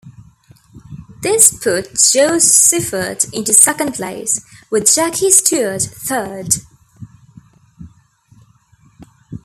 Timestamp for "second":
3.53-3.93